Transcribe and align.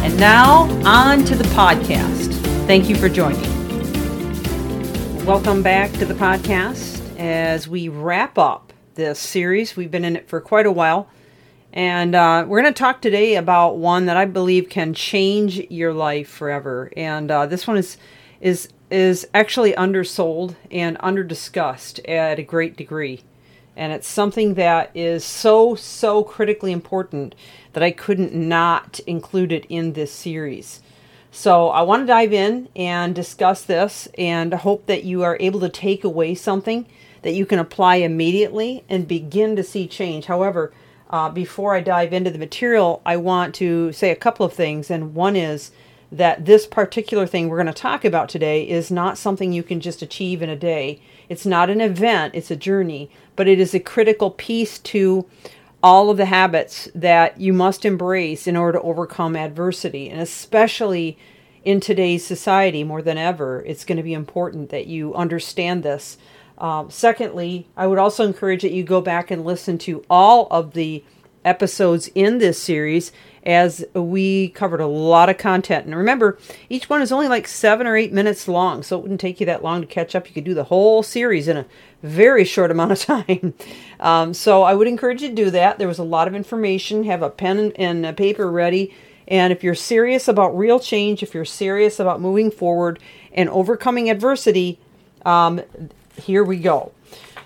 And 0.00 0.16
now, 0.18 0.62
on 0.86 1.24
to 1.24 1.34
the 1.34 1.44
podcast. 1.50 2.32
Thank 2.66 2.88
you 2.88 2.94
for 2.94 3.08
joining. 3.08 3.42
Welcome 5.26 5.62
back 5.62 5.92
to 5.94 6.04
the 6.04 6.14
podcast 6.14 7.18
as 7.18 7.66
we 7.66 7.88
wrap 7.88 8.38
up 8.38 8.72
this 8.94 9.18
series. 9.18 9.76
We've 9.76 9.90
been 9.90 10.04
in 10.04 10.14
it 10.14 10.28
for 10.28 10.40
quite 10.40 10.66
a 10.66 10.72
while. 10.72 11.10
And 11.72 12.14
uh, 12.14 12.44
we're 12.46 12.62
going 12.62 12.72
to 12.72 12.78
talk 12.78 13.02
today 13.02 13.34
about 13.34 13.76
one 13.76 14.06
that 14.06 14.16
I 14.16 14.24
believe 14.24 14.68
can 14.68 14.94
change 14.94 15.58
your 15.70 15.92
life 15.92 16.28
forever. 16.28 16.92
And 16.96 17.30
uh, 17.30 17.46
this 17.46 17.66
one 17.66 17.76
is 17.76 17.98
is 18.40 18.68
is 18.90 19.26
actually 19.34 19.74
undersold 19.74 20.56
and 20.70 20.96
underdiscussed 20.98 22.08
at 22.08 22.38
a 22.38 22.42
great 22.42 22.76
degree. 22.76 23.22
And 23.78 23.92
it's 23.92 24.08
something 24.08 24.54
that 24.54 24.90
is 24.92 25.24
so, 25.24 25.76
so 25.76 26.24
critically 26.24 26.72
important 26.72 27.36
that 27.74 27.82
I 27.84 27.92
couldn't 27.92 28.34
not 28.34 28.98
include 29.06 29.52
it 29.52 29.66
in 29.68 29.92
this 29.92 30.10
series. 30.10 30.82
So 31.30 31.68
I 31.68 31.82
want 31.82 32.02
to 32.02 32.06
dive 32.06 32.32
in 32.32 32.68
and 32.74 33.14
discuss 33.14 33.62
this 33.62 34.08
and 34.18 34.52
hope 34.52 34.86
that 34.86 35.04
you 35.04 35.22
are 35.22 35.36
able 35.38 35.60
to 35.60 35.68
take 35.68 36.02
away 36.02 36.34
something 36.34 36.86
that 37.22 37.34
you 37.34 37.46
can 37.46 37.60
apply 37.60 37.96
immediately 37.96 38.82
and 38.88 39.06
begin 39.06 39.54
to 39.54 39.62
see 39.62 39.86
change. 39.86 40.26
However, 40.26 40.72
uh, 41.10 41.30
before 41.30 41.76
I 41.76 41.80
dive 41.80 42.12
into 42.12 42.30
the 42.32 42.38
material, 42.38 43.00
I 43.06 43.16
want 43.16 43.54
to 43.56 43.92
say 43.92 44.10
a 44.10 44.16
couple 44.16 44.44
of 44.44 44.52
things. 44.52 44.90
And 44.90 45.14
one 45.14 45.36
is 45.36 45.70
that 46.10 46.46
this 46.46 46.66
particular 46.66 47.26
thing 47.26 47.48
we're 47.48 47.56
going 47.56 47.66
to 47.66 47.72
talk 47.72 48.04
about 48.04 48.28
today 48.28 48.66
is 48.66 48.90
not 48.90 49.18
something 49.18 49.52
you 49.52 49.62
can 49.62 49.80
just 49.80 50.00
achieve 50.00 50.42
in 50.42 50.48
a 50.48 50.56
day. 50.56 51.00
It's 51.28 51.44
not 51.44 51.68
an 51.68 51.80
event, 51.80 52.34
it's 52.34 52.50
a 52.50 52.56
journey, 52.56 53.10
but 53.36 53.46
it 53.46 53.60
is 53.60 53.74
a 53.74 53.80
critical 53.80 54.30
piece 54.30 54.78
to 54.78 55.26
all 55.82 56.10
of 56.10 56.16
the 56.16 56.24
habits 56.24 56.88
that 56.94 57.40
you 57.40 57.52
must 57.52 57.84
embrace 57.84 58.46
in 58.46 58.56
order 58.56 58.78
to 58.78 58.84
overcome 58.84 59.36
adversity. 59.36 60.08
And 60.08 60.20
especially 60.20 61.18
in 61.64 61.80
today's 61.80 62.24
society, 62.24 62.82
more 62.82 63.02
than 63.02 63.18
ever, 63.18 63.62
it's 63.66 63.84
going 63.84 63.98
to 63.98 64.02
be 64.02 64.14
important 64.14 64.70
that 64.70 64.86
you 64.86 65.14
understand 65.14 65.82
this. 65.82 66.16
Um, 66.56 66.90
secondly, 66.90 67.68
I 67.76 67.86
would 67.86 67.98
also 67.98 68.26
encourage 68.26 68.62
that 68.62 68.72
you 68.72 68.82
go 68.82 69.00
back 69.00 69.30
and 69.30 69.44
listen 69.44 69.78
to 69.78 70.04
all 70.10 70.48
of 70.50 70.72
the 70.72 71.04
episodes 71.48 72.08
in 72.14 72.38
this 72.38 72.60
series 72.62 73.10
as 73.44 73.84
we 73.94 74.50
covered 74.50 74.80
a 74.80 74.86
lot 74.86 75.30
of 75.30 75.38
content. 75.38 75.86
And 75.86 75.96
remember, 75.96 76.38
each 76.68 76.90
one 76.90 77.00
is 77.00 77.10
only 77.10 77.28
like 77.28 77.48
seven 77.48 77.86
or 77.86 77.96
eight 77.96 78.12
minutes 78.12 78.46
long, 78.46 78.82
so 78.82 78.98
it 78.98 79.02
wouldn't 79.02 79.20
take 79.20 79.40
you 79.40 79.46
that 79.46 79.64
long 79.64 79.80
to 79.80 79.86
catch 79.86 80.14
up. 80.14 80.28
You 80.28 80.34
could 80.34 80.44
do 80.44 80.54
the 80.54 80.64
whole 80.64 81.02
series 81.02 81.48
in 81.48 81.56
a 81.56 81.66
very 82.02 82.44
short 82.44 82.70
amount 82.70 82.92
of 82.92 82.98
time. 83.26 83.54
Um, 84.00 84.34
so 84.34 84.62
I 84.62 84.74
would 84.74 84.86
encourage 84.86 85.22
you 85.22 85.28
to 85.30 85.34
do 85.34 85.50
that. 85.50 85.78
There 85.78 85.88
was 85.88 85.98
a 85.98 86.04
lot 86.04 86.28
of 86.28 86.34
information. 86.34 87.04
Have 87.04 87.22
a 87.22 87.30
pen 87.30 87.72
and 87.76 88.04
a 88.04 88.12
paper 88.12 88.50
ready. 88.50 88.94
And 89.26 89.52
if 89.52 89.64
you're 89.64 89.74
serious 89.74 90.28
about 90.28 90.56
real 90.56 90.78
change, 90.78 91.22
if 91.22 91.34
you're 91.34 91.44
serious 91.44 91.98
about 91.98 92.20
moving 92.20 92.50
forward 92.50 92.98
and 93.32 93.48
overcoming 93.48 94.10
adversity, 94.10 94.78
um, 95.24 95.60
here 96.16 96.44
we 96.44 96.58
go. 96.58 96.92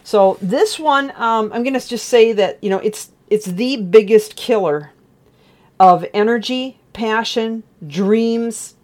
So 0.05 0.37
this 0.41 0.79
one, 0.79 1.11
um, 1.13 1.53
I'm 1.53 1.63
going 1.63 1.79
to 1.79 1.89
just 1.89 2.09
say 2.09 2.33
that 2.33 2.59
you 2.63 2.71
know 2.71 2.79
it's 2.79 3.11
it's 3.33 3.47
the 3.47 3.79
biggest 3.79 4.37
killer 4.37 4.93
of 5.81 6.05
energy, 6.13 6.79
passion, 6.93 7.63
dreams, 7.87 8.75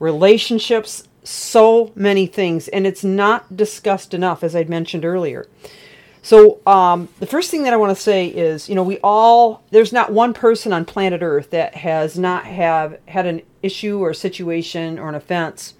relationships, 0.00 1.06
so 1.22 1.92
many 1.94 2.26
things, 2.26 2.66
and 2.66 2.84
it's 2.84 3.04
not 3.04 3.56
discussed 3.56 4.12
enough, 4.12 4.42
as 4.42 4.56
I 4.56 4.64
mentioned 4.64 5.04
earlier. 5.04 5.46
So, 6.20 6.60
um, 6.66 7.10
the 7.20 7.26
first 7.26 7.52
thing 7.52 7.62
that 7.62 7.72
I 7.72 7.76
want 7.76 7.96
to 7.96 8.02
say 8.02 8.26
is, 8.26 8.68
you 8.68 8.74
know, 8.74 8.82
we 8.82 8.98
all 9.04 9.62
there's 9.70 9.92
not 9.92 10.12
one 10.12 10.34
person 10.34 10.72
on 10.72 10.84
planet 10.84 11.22
Earth 11.22 11.50
that 11.50 11.76
has 11.76 12.18
not 12.18 12.44
have 12.44 12.98
had 13.06 13.26
an 13.26 13.42
issue 13.62 14.00
or 14.00 14.12
situation 14.12 14.98
or 14.98 15.10
an 15.10 15.14
offense 15.14 15.74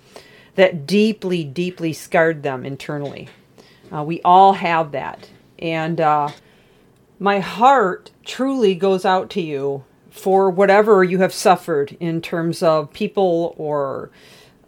that 0.55 0.87
deeply, 0.87 1.43
deeply 1.43 1.93
scarred 1.93 2.45
them 2.45 2.65
internally. 2.65 3.29
Uh, 3.93 4.05
we 4.05 4.23
all 4.23 4.53
have 4.53 4.93
that, 4.93 5.29
and 5.59 6.01
uh, 6.01 6.29
my 7.23 7.39
heart 7.39 8.11
truly 8.25 8.75
goes 8.75 9.05
out 9.05 9.31
to 9.31 9.41
you 9.41 9.85
for 10.11 10.51
whatever 10.51 11.05
you 11.05 11.19
have 11.19 11.33
suffered 11.33 11.97
in 12.01 12.21
terms 12.21 12.65
of 12.65 12.93
people 12.93 13.55
or 13.57 14.11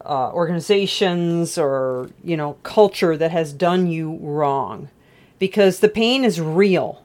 uh, 0.04 0.30
organizations 0.30 1.58
or 1.58 2.08
you 2.22 2.36
know 2.36 2.52
culture 2.62 3.16
that 3.16 3.32
has 3.32 3.52
done 3.52 3.88
you 3.88 4.18
wrong 4.20 4.88
because 5.40 5.80
the 5.80 5.88
pain 5.88 6.24
is 6.24 6.40
real 6.40 7.02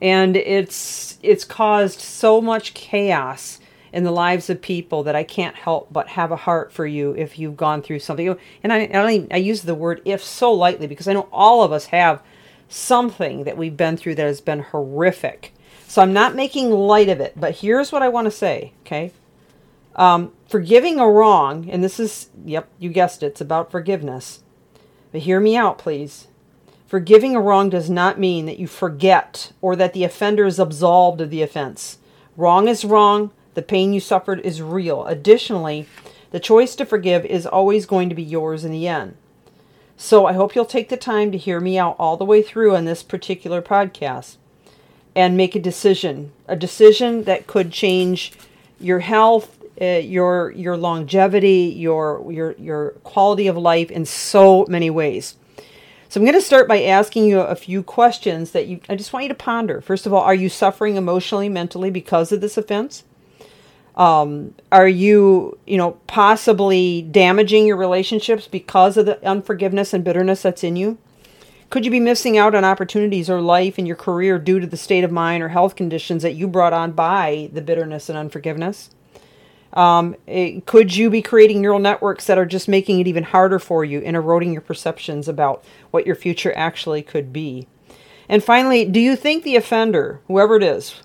and 0.00 0.36
it's 0.36 1.18
it's 1.20 1.44
caused 1.44 1.98
so 1.98 2.40
much 2.40 2.72
chaos 2.72 3.58
in 3.92 4.04
the 4.04 4.12
lives 4.12 4.48
of 4.48 4.62
people 4.62 5.02
that 5.02 5.16
I 5.16 5.24
can't 5.24 5.56
help 5.56 5.92
but 5.92 6.08
have 6.08 6.30
a 6.30 6.36
heart 6.36 6.72
for 6.72 6.86
you 6.86 7.12
if 7.16 7.40
you've 7.40 7.56
gone 7.56 7.82
through 7.82 7.98
something. 7.98 8.36
And 8.62 8.72
I, 8.72 8.84
I, 8.84 8.94
only, 8.94 9.26
I 9.30 9.36
use 9.36 9.62
the 9.62 9.74
word 9.74 10.00
if 10.06 10.24
so 10.24 10.50
lightly 10.50 10.86
because 10.86 11.08
I 11.08 11.12
know 11.12 11.28
all 11.30 11.62
of 11.62 11.72
us 11.72 11.86
have 11.86 12.22
something 12.72 13.44
that 13.44 13.56
we've 13.56 13.76
been 13.76 13.96
through 13.96 14.14
that 14.16 14.26
has 14.26 14.40
been 14.40 14.60
horrific. 14.60 15.52
So 15.86 16.00
I'm 16.00 16.12
not 16.12 16.34
making 16.34 16.70
light 16.70 17.08
of 17.08 17.20
it, 17.20 17.34
but 17.36 17.56
here's 17.56 17.92
what 17.92 18.02
I 18.02 18.08
want 18.08 18.24
to 18.24 18.30
say, 18.30 18.72
okay? 18.80 19.12
Um, 19.94 20.32
forgiving 20.48 20.98
a 20.98 21.06
wrong, 21.06 21.68
and 21.68 21.84
this 21.84 22.00
is, 22.00 22.30
yep, 22.44 22.68
you 22.78 22.88
guessed 22.88 23.22
it, 23.22 23.26
it's 23.26 23.40
about 23.42 23.70
forgiveness. 23.70 24.42
But 25.10 25.22
hear 25.22 25.38
me 25.38 25.56
out, 25.56 25.76
please. 25.76 26.28
Forgiving 26.86 27.36
a 27.36 27.40
wrong 27.40 27.68
does 27.68 27.90
not 27.90 28.18
mean 28.18 28.46
that 28.46 28.58
you 28.58 28.66
forget 28.66 29.52
or 29.60 29.76
that 29.76 29.92
the 29.92 30.04
offender 30.04 30.46
is 30.46 30.58
absolved 30.58 31.20
of 31.20 31.30
the 31.30 31.42
offense. 31.42 31.98
Wrong 32.36 32.68
is 32.68 32.84
wrong. 32.84 33.30
The 33.54 33.62
pain 33.62 33.92
you 33.92 34.00
suffered 34.00 34.40
is 34.40 34.62
real. 34.62 35.04
Additionally, 35.04 35.86
the 36.30 36.40
choice 36.40 36.74
to 36.76 36.86
forgive 36.86 37.26
is 37.26 37.46
always 37.46 37.84
going 37.84 38.08
to 38.08 38.14
be 38.14 38.22
yours 38.22 38.64
in 38.64 38.72
the 38.72 38.88
end. 38.88 39.16
So 40.02 40.26
I 40.26 40.32
hope 40.32 40.56
you'll 40.56 40.64
take 40.64 40.88
the 40.88 40.96
time 40.96 41.30
to 41.30 41.38
hear 41.38 41.60
me 41.60 41.78
out 41.78 41.94
all 41.96 42.16
the 42.16 42.24
way 42.24 42.42
through 42.42 42.74
on 42.74 42.86
this 42.86 43.04
particular 43.04 43.62
podcast 43.62 44.34
and 45.14 45.36
make 45.36 45.54
a 45.54 45.60
decision, 45.60 46.32
a 46.48 46.56
decision 46.56 47.22
that 47.22 47.46
could 47.46 47.70
change 47.70 48.32
your 48.80 48.98
health, 48.98 49.62
uh, 49.80 49.84
your 49.84 50.50
your 50.50 50.76
longevity, 50.76 51.72
your 51.76 52.26
your 52.32 52.56
your 52.58 52.90
quality 53.04 53.46
of 53.46 53.56
life 53.56 53.92
in 53.92 54.04
so 54.04 54.66
many 54.68 54.90
ways. 54.90 55.36
So 56.08 56.20
I'm 56.20 56.24
going 56.24 56.34
to 56.34 56.42
start 56.42 56.66
by 56.66 56.82
asking 56.82 57.26
you 57.26 57.38
a 57.38 57.54
few 57.54 57.84
questions 57.84 58.50
that 58.50 58.66
you 58.66 58.80
I 58.88 58.96
just 58.96 59.12
want 59.12 59.22
you 59.22 59.28
to 59.28 59.36
ponder. 59.36 59.80
First 59.80 60.04
of 60.04 60.12
all, 60.12 60.22
are 60.22 60.34
you 60.34 60.48
suffering 60.48 60.96
emotionally, 60.96 61.48
mentally 61.48 61.90
because 61.90 62.32
of 62.32 62.40
this 62.40 62.56
offense? 62.56 63.04
Um, 63.96 64.54
are 64.70 64.88
you, 64.88 65.58
you 65.66 65.76
know, 65.76 65.92
possibly 66.06 67.02
damaging 67.02 67.66
your 67.66 67.76
relationships 67.76 68.48
because 68.48 68.96
of 68.96 69.06
the 69.06 69.24
unforgiveness 69.26 69.92
and 69.92 70.02
bitterness 70.02 70.42
that's 70.42 70.64
in 70.64 70.76
you? 70.76 70.98
Could 71.68 71.84
you 71.84 71.90
be 71.90 72.00
missing 72.00 72.36
out 72.36 72.54
on 72.54 72.64
opportunities 72.64 73.30
or 73.30 73.40
life 73.40 73.78
in 73.78 73.86
your 73.86 73.96
career 73.96 74.38
due 74.38 74.60
to 74.60 74.66
the 74.66 74.76
state 74.76 75.04
of 75.04 75.10
mind 75.10 75.42
or 75.42 75.48
health 75.48 75.74
conditions 75.76 76.22
that 76.22 76.34
you 76.34 76.46
brought 76.46 76.74
on 76.74 76.92
by 76.92 77.48
the 77.52 77.62
bitterness 77.62 78.08
and 78.08 78.18
unforgiveness? 78.18 78.90
Um, 79.72 80.14
it, 80.26 80.66
could 80.66 80.94
you 80.94 81.08
be 81.08 81.22
creating 81.22 81.62
neural 81.62 81.78
networks 81.78 82.26
that 82.26 82.36
are 82.36 82.44
just 82.44 82.68
making 82.68 83.00
it 83.00 83.06
even 83.06 83.24
harder 83.24 83.58
for 83.58 83.84
you 83.84 84.00
and 84.00 84.16
eroding 84.16 84.52
your 84.52 84.60
perceptions 84.60 85.28
about 85.28 85.64
what 85.90 86.06
your 86.06 86.14
future 86.14 86.52
actually 86.56 87.02
could 87.02 87.32
be? 87.32 87.66
And 88.28 88.44
finally, 88.44 88.84
do 88.84 89.00
you 89.00 89.16
think 89.16 89.42
the 89.42 89.56
offender, 89.56 90.20
whoever 90.26 90.56
it 90.56 90.62
is, 90.62 91.00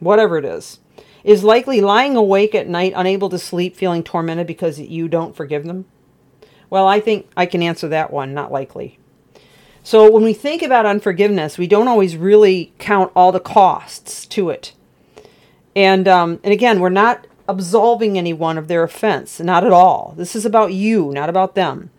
whatever 0.00 0.38
it 0.38 0.44
is, 0.44 0.80
is 1.24 1.44
likely 1.44 1.80
lying 1.80 2.16
awake 2.16 2.54
at 2.54 2.68
night, 2.68 2.92
unable 2.96 3.28
to 3.30 3.38
sleep, 3.38 3.76
feeling 3.76 4.02
tormented 4.02 4.46
because 4.46 4.78
you 4.78 5.08
don't 5.08 5.36
forgive 5.36 5.64
them? 5.64 5.86
Well, 6.68 6.86
I 6.86 7.00
think 7.00 7.28
I 7.36 7.46
can 7.46 7.62
answer 7.62 7.88
that 7.88 8.12
one, 8.12 8.32
not 8.32 8.52
likely. 8.52 8.98
So 9.82 10.10
when 10.10 10.22
we 10.22 10.34
think 10.34 10.62
about 10.62 10.86
unforgiveness, 10.86 11.58
we 11.58 11.66
don't 11.66 11.88
always 11.88 12.16
really 12.16 12.72
count 12.78 13.12
all 13.16 13.32
the 13.32 13.40
costs 13.40 14.26
to 14.26 14.50
it. 14.50 14.72
And 15.74 16.06
um, 16.06 16.40
and 16.42 16.52
again, 16.52 16.80
we're 16.80 16.90
not 16.90 17.26
absolving 17.48 18.16
anyone 18.16 18.58
of 18.58 18.68
their 18.68 18.84
offense, 18.84 19.40
not 19.40 19.64
at 19.64 19.72
all. 19.72 20.14
This 20.16 20.36
is 20.36 20.44
about 20.44 20.72
you, 20.72 21.10
not 21.12 21.28
about 21.28 21.54
them. 21.54 21.90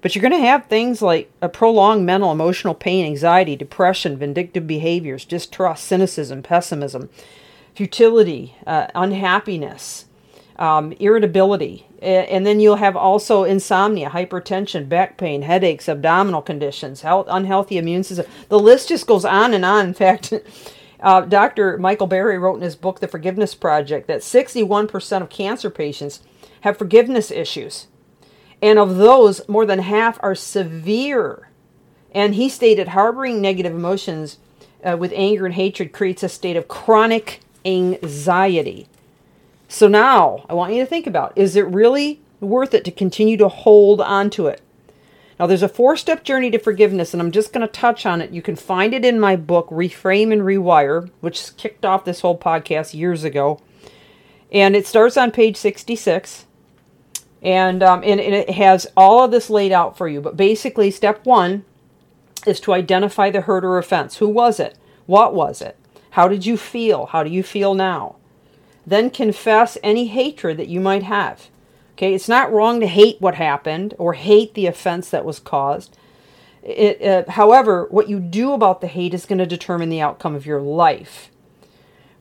But 0.00 0.14
you're 0.14 0.22
going 0.22 0.32
to 0.32 0.48
have 0.48 0.66
things 0.66 1.00
like 1.00 1.30
a 1.40 1.48
prolonged 1.48 2.04
mental 2.04 2.30
emotional 2.30 2.74
pain, 2.74 3.06
anxiety, 3.06 3.56
depression, 3.56 4.18
vindictive 4.18 4.66
behaviors, 4.66 5.24
distrust, 5.24 5.84
cynicism, 5.84 6.42
pessimism, 6.42 7.08
futility, 7.74 8.54
uh, 8.66 8.86
unhappiness, 8.94 10.06
um, 10.56 10.92
irritability, 11.00 11.86
and 12.00 12.46
then 12.46 12.60
you'll 12.60 12.76
have 12.76 12.96
also 12.96 13.44
insomnia, 13.44 14.10
hypertension, 14.10 14.88
back 14.88 15.16
pain, 15.16 15.42
headaches, 15.42 15.88
abdominal 15.88 16.42
conditions, 16.42 17.00
health, 17.00 17.26
unhealthy 17.30 17.78
immune 17.78 18.04
system. 18.04 18.26
The 18.50 18.58
list 18.58 18.88
just 18.90 19.06
goes 19.06 19.24
on 19.24 19.54
and 19.54 19.64
on. 19.64 19.86
In 19.86 19.94
fact, 19.94 20.32
uh, 21.00 21.22
Dr. 21.22 21.78
Michael 21.78 22.06
Barry 22.06 22.38
wrote 22.38 22.56
in 22.56 22.60
his 22.60 22.76
book, 22.76 23.00
The 23.00 23.08
Forgiveness 23.08 23.54
Project, 23.54 24.06
that 24.08 24.20
61% 24.20 25.22
of 25.22 25.30
cancer 25.30 25.70
patients 25.70 26.20
have 26.60 26.76
forgiveness 26.76 27.30
issues. 27.30 27.86
And 28.60 28.78
of 28.78 28.96
those, 28.96 29.46
more 29.48 29.66
than 29.66 29.78
half 29.80 30.18
are 30.22 30.34
severe. 30.34 31.48
And 32.12 32.34
he 32.34 32.48
stated 32.48 32.88
harboring 32.88 33.40
negative 33.40 33.74
emotions 33.74 34.38
uh, 34.84 34.96
with 34.98 35.12
anger 35.14 35.46
and 35.46 35.54
hatred 35.54 35.92
creates 35.92 36.22
a 36.22 36.28
state 36.28 36.56
of 36.56 36.68
chronic 36.68 37.40
anxiety. 37.64 38.88
So 39.68 39.88
now 39.88 40.44
I 40.48 40.54
want 40.54 40.72
you 40.72 40.82
to 40.82 40.86
think 40.86 41.06
about 41.06 41.36
is 41.36 41.56
it 41.56 41.66
really 41.66 42.20
worth 42.40 42.74
it 42.74 42.84
to 42.84 42.90
continue 42.90 43.36
to 43.38 43.48
hold 43.48 44.00
on 44.00 44.30
to 44.30 44.46
it? 44.46 44.60
Now, 45.38 45.46
there's 45.46 45.62
a 45.62 45.68
four 45.68 45.96
step 45.96 46.22
journey 46.22 46.50
to 46.52 46.58
forgiveness, 46.58 47.12
and 47.12 47.20
I'm 47.20 47.32
just 47.32 47.52
going 47.52 47.66
to 47.66 47.72
touch 47.72 48.06
on 48.06 48.20
it. 48.20 48.30
You 48.30 48.42
can 48.42 48.56
find 48.56 48.94
it 48.94 49.04
in 49.04 49.18
my 49.18 49.34
book, 49.36 49.68
Reframe 49.68 50.32
and 50.32 50.42
Rewire, 50.42 51.10
which 51.20 51.56
kicked 51.56 51.84
off 51.84 52.04
this 52.04 52.20
whole 52.20 52.38
podcast 52.38 52.94
years 52.94 53.24
ago. 53.24 53.60
And 54.52 54.76
it 54.76 54.86
starts 54.86 55.16
on 55.16 55.32
page 55.32 55.56
66. 55.56 56.46
And, 57.42 57.82
um, 57.82 58.02
and, 58.04 58.20
and 58.20 58.34
it 58.34 58.50
has 58.50 58.86
all 58.96 59.24
of 59.24 59.32
this 59.32 59.50
laid 59.50 59.72
out 59.72 59.98
for 59.98 60.06
you. 60.06 60.20
But 60.20 60.36
basically, 60.36 60.90
step 60.90 61.26
one 61.26 61.64
is 62.46 62.60
to 62.60 62.72
identify 62.72 63.30
the 63.30 63.42
hurt 63.42 63.64
or 63.64 63.76
offense. 63.76 64.18
Who 64.18 64.28
was 64.28 64.60
it? 64.60 64.78
What 65.06 65.34
was 65.34 65.60
it? 65.60 65.76
How 66.14 66.28
did 66.28 66.46
you 66.46 66.56
feel? 66.56 67.06
How 67.06 67.24
do 67.24 67.30
you 67.30 67.42
feel 67.42 67.74
now? 67.74 68.14
Then 68.86 69.10
confess 69.10 69.76
any 69.82 70.06
hatred 70.06 70.58
that 70.58 70.68
you 70.68 70.78
might 70.78 71.02
have. 71.02 71.48
Okay, 71.94 72.14
it's 72.14 72.28
not 72.28 72.52
wrong 72.52 72.78
to 72.78 72.86
hate 72.86 73.20
what 73.20 73.34
happened 73.34 73.94
or 73.98 74.12
hate 74.12 74.54
the 74.54 74.66
offense 74.66 75.10
that 75.10 75.24
was 75.24 75.40
caused. 75.40 75.96
It, 76.62 77.02
uh, 77.02 77.32
however, 77.32 77.88
what 77.90 78.08
you 78.08 78.20
do 78.20 78.52
about 78.52 78.80
the 78.80 78.86
hate 78.86 79.12
is 79.12 79.26
going 79.26 79.40
to 79.40 79.46
determine 79.46 79.88
the 79.88 80.00
outcome 80.00 80.36
of 80.36 80.46
your 80.46 80.60
life. 80.60 81.30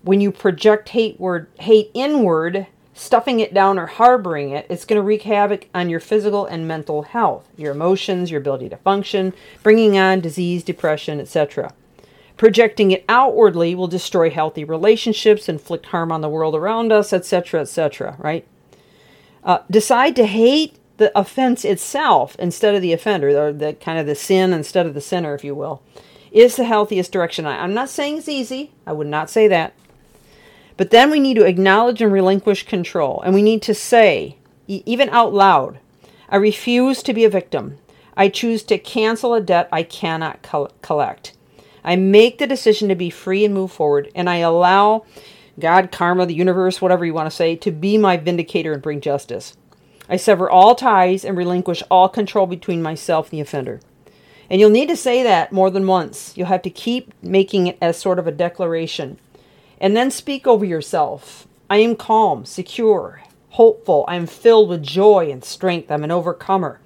When 0.02 0.20
you 0.20 0.32
project 0.32 0.90
hate 0.90 1.20
word 1.20 1.46
hate 1.60 1.92
inward, 1.94 2.66
stuffing 2.96 3.42
it 3.42 3.54
down 3.54 3.78
or 3.78 3.86
harboring 3.86 4.50
it, 4.50 4.66
it's 4.72 4.86
going 4.86 5.00
to 5.00 5.06
wreak 5.06 5.22
havoc 5.22 5.68
on 5.76 5.92
your 5.92 6.00
physical 6.00 6.48
and 6.48 6.68
mental 6.68 7.04
health, 7.04 7.48
your 7.58 7.74
emotions, 7.74 8.32
your 8.32 8.42
ability 8.42 8.70
to 8.70 8.78
function, 8.78 9.36
bringing 9.62 10.00
on 10.00 10.20
disease, 10.20 10.64
depression, 10.64 11.20
etc. 11.20 11.72
Projecting 12.44 12.92
it 12.92 13.06
outwardly 13.08 13.74
will 13.74 13.88
destroy 13.88 14.30
healthy 14.30 14.66
relationships, 14.66 15.48
inflict 15.48 15.86
harm 15.86 16.12
on 16.12 16.20
the 16.20 16.28
world 16.28 16.56
around 16.56 16.92
us, 16.92 17.14
etc., 17.14 17.62
etc., 17.62 18.18
right? 18.20 18.46
Uh, 19.46 19.60
decide 19.72 20.14
to 20.18 20.26
hate 20.26 20.76
the 20.98 21.18
offense 21.18 21.64
itself 21.64 22.36
instead 22.38 22.76
of 22.76 22.82
the 22.82 22.92
offender, 22.92 23.30
or 23.30 23.54
the 23.54 23.76
kind 23.76 23.98
of 23.98 24.06
the 24.06 24.14
sin 24.14 24.52
instead 24.52 24.86
of 24.86 24.94
the 24.94 25.00
sinner, 25.00 25.34
if 25.34 25.46
you 25.46 25.56
will, 25.56 25.82
is 26.34 26.58
the 26.58 26.66
healthiest 26.66 27.14
direction. 27.14 27.46
I, 27.46 27.64
I'm 27.64 27.74
not 27.74 27.88
saying 27.88 28.18
it's 28.18 28.28
easy. 28.28 28.72
I 28.86 28.92
would 28.92 29.08
not 29.08 29.30
say 29.30 29.48
that. 29.48 29.74
But 30.76 30.92
then 30.92 31.12
we 31.12 31.22
need 31.22 31.36
to 31.36 31.46
acknowledge 31.46 32.02
and 32.02 32.12
relinquish 32.12 32.66
control. 32.66 33.22
And 33.22 33.34
we 33.34 33.42
need 33.42 33.62
to 33.62 33.74
say, 33.74 34.36
even 34.68 35.08
out 35.12 35.34
loud, 35.34 35.80
I 36.28 36.36
refuse 36.36 37.04
to 37.04 37.14
be 37.14 37.24
a 37.24 37.30
victim. 37.30 37.78
I 38.18 38.28
choose 38.28 38.64
to 38.64 38.78
cancel 38.78 39.34
a 39.34 39.40
debt 39.40 39.70
I 39.72 39.84
cannot 39.84 40.46
collect. 40.82 41.32
I 41.84 41.96
make 41.96 42.38
the 42.38 42.48
decision 42.48 42.88
to 42.90 42.96
be 42.96 43.10
free 43.10 43.44
and 43.44 43.54
move 43.54 43.72
forward, 43.72 44.10
and 44.16 44.30
I 44.30 44.38
allow 44.38 45.06
God, 45.60 45.92
karma, 45.92 46.26
the 46.26 46.34
universe, 46.34 46.82
whatever 46.82 47.06
you 47.06 47.14
want 47.14 47.30
to 47.30 47.36
say, 47.36 47.56
to 47.58 47.72
be 47.72 47.98
my 47.98 48.18
vindicator 48.18 48.74
and 48.74 48.82
bring 48.82 49.02
justice. 49.02 49.56
I 50.10 50.18
sever 50.18 50.50
all 50.50 50.76
ties 50.76 51.24
and 51.24 51.38
relinquish 51.38 51.84
all 51.92 52.10
control 52.10 52.48
between 52.48 52.82
myself 52.82 53.28
and 53.28 53.38
the 53.38 53.42
offender. 53.42 53.80
And 54.50 54.60
you'll 54.60 54.70
need 54.70 54.90
to 54.90 54.98
say 54.98 55.24
that 55.24 55.52
more 55.52 55.70
than 55.70 55.88
once. 55.88 56.34
You'll 56.36 56.48
have 56.48 56.62
to 56.64 56.70
keep 56.70 57.14
making 57.22 57.68
it 57.68 57.78
as 57.82 57.98
sort 57.98 58.20
of 58.20 58.28
a 58.28 58.32
declaration. 58.32 59.20
And 59.80 59.96
then 59.96 60.12
speak 60.12 60.48
over 60.48 60.66
yourself. 60.66 61.48
I 61.70 61.78
am 61.78 61.96
calm, 61.96 62.46
secure, 62.46 63.22
hopeful. 63.50 64.06
I 64.08 64.16
am 64.16 64.28
filled 64.28 64.70
with 64.70 64.84
joy 64.84 65.30
and 65.32 65.44
strength. 65.44 65.92
I'm 65.92 66.04
an 66.04 66.12
overcomer. 66.12 66.80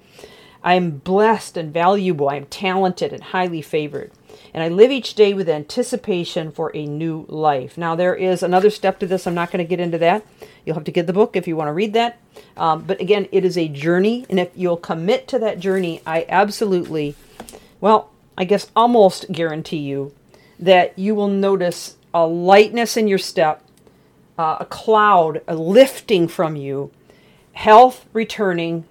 I 0.62 0.74
am 0.74 0.98
blessed 0.98 1.56
and 1.56 1.72
valuable. 1.72 2.28
I 2.28 2.36
am 2.36 2.46
talented 2.46 3.12
and 3.12 3.22
highly 3.22 3.62
favored 3.62 4.12
and 4.54 4.62
I 4.62 4.68
live 4.68 4.90
each 4.90 5.14
day 5.14 5.34
with 5.34 5.48
anticipation 5.48 6.50
for 6.50 6.74
a 6.74 6.86
new 6.86 7.26
life. 7.28 7.76
Now, 7.76 7.94
there 7.94 8.14
is 8.14 8.42
another 8.42 8.70
step 8.70 8.98
to 9.00 9.06
this. 9.06 9.26
I'm 9.26 9.34
not 9.34 9.50
going 9.50 9.64
to 9.64 9.68
get 9.68 9.80
into 9.80 9.98
that. 9.98 10.24
You'll 10.64 10.74
have 10.74 10.84
to 10.84 10.92
get 10.92 11.06
the 11.06 11.12
book 11.12 11.36
if 11.36 11.46
you 11.46 11.56
want 11.56 11.68
to 11.68 11.72
read 11.72 11.92
that. 11.94 12.20
Um, 12.56 12.84
but 12.84 13.00
again, 13.00 13.28
it 13.32 13.44
is 13.44 13.56
a 13.58 13.68
journey, 13.68 14.26
and 14.28 14.38
if 14.40 14.50
you'll 14.54 14.76
commit 14.76 15.28
to 15.28 15.38
that 15.40 15.60
journey, 15.60 16.02
I 16.06 16.26
absolutely, 16.28 17.14
well, 17.80 18.10
I 18.36 18.44
guess 18.44 18.70
almost 18.76 19.30
guarantee 19.32 19.78
you 19.78 20.14
that 20.58 20.98
you 20.98 21.14
will 21.14 21.28
notice 21.28 21.96
a 22.12 22.26
lightness 22.26 22.96
in 22.96 23.08
your 23.08 23.18
step, 23.18 23.62
uh, 24.38 24.58
a 24.60 24.64
cloud, 24.64 25.42
a 25.46 25.54
lifting 25.54 26.28
from 26.28 26.56
you, 26.56 26.90
health 27.52 28.06
returning, 28.12 28.84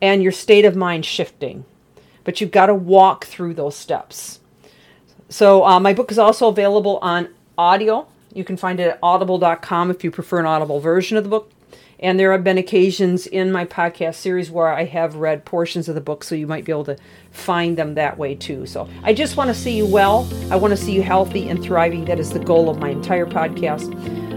and 0.00 0.22
your 0.22 0.32
state 0.32 0.64
of 0.64 0.76
mind 0.76 1.04
shifting. 1.04 1.64
But 2.24 2.40
you've 2.40 2.50
got 2.50 2.66
to 2.66 2.74
walk 2.74 3.26
through 3.26 3.54
those 3.54 3.76
steps. 3.76 4.40
So 5.28 5.64
uh, 5.64 5.78
my 5.80 5.92
book 5.92 6.10
is 6.10 6.18
also 6.18 6.48
available 6.48 6.98
on 7.02 7.28
audio. 7.56 8.06
You 8.32 8.44
can 8.44 8.56
find 8.56 8.80
it 8.80 8.88
at 8.88 8.98
audible.com 9.02 9.90
if 9.90 10.04
you 10.04 10.10
prefer 10.10 10.40
an 10.40 10.46
audible 10.46 10.80
version 10.80 11.16
of 11.16 11.24
the 11.24 11.30
book. 11.30 11.50
And 12.00 12.18
there 12.18 12.30
have 12.30 12.44
been 12.44 12.58
occasions 12.58 13.26
in 13.26 13.50
my 13.50 13.64
podcast 13.64 14.14
series 14.14 14.52
where 14.52 14.68
I 14.68 14.84
have 14.84 15.16
read 15.16 15.44
portions 15.44 15.88
of 15.88 15.96
the 15.96 16.00
book, 16.00 16.22
so 16.22 16.36
you 16.36 16.46
might 16.46 16.64
be 16.64 16.70
able 16.70 16.84
to 16.84 16.96
find 17.32 17.76
them 17.76 17.94
that 17.94 18.16
way 18.16 18.36
too. 18.36 18.66
So 18.66 18.88
I 19.02 19.12
just 19.12 19.36
want 19.36 19.48
to 19.48 19.54
see 19.54 19.76
you 19.76 19.84
well. 19.84 20.28
I 20.52 20.56
want 20.56 20.70
to 20.70 20.76
see 20.76 20.92
you 20.92 21.02
healthy 21.02 21.48
and 21.48 21.60
thriving. 21.60 22.04
That 22.04 22.20
is 22.20 22.30
the 22.30 22.38
goal 22.38 22.70
of 22.70 22.78
my 22.78 22.90
entire 22.90 23.26
podcast. 23.26 23.92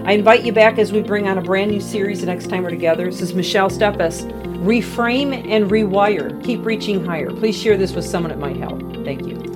I 0.08 0.14
invite 0.14 0.44
you 0.44 0.52
back 0.52 0.80
as 0.80 0.92
we 0.92 1.04
bring 1.04 1.28
on 1.28 1.38
a 1.38 1.42
brand 1.42 1.70
new 1.70 1.82
series 1.82 2.22
the 2.22 2.26
next 2.26 2.50
time 2.50 2.64
we're 2.64 2.72
together. 2.72 3.06
This 3.06 3.22
is 3.22 3.36
Michelle 3.36 3.70
Steppas. 3.70 4.24
Reframe 4.64 5.48
and 5.48 5.70
rewire. 5.70 6.44
Keep 6.44 6.66
reaching 6.66 7.06
higher. 7.06 7.30
Please 7.30 7.56
share 7.56 7.78
this 7.78 7.94
with 7.94 8.06
someone 8.06 8.32
it 8.32 8.40
might 8.40 8.58
help. 8.58 8.82
Thank 9.06 9.28
you. 9.28 9.51